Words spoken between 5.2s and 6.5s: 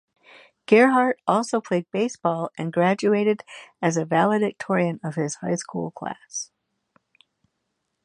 high school class.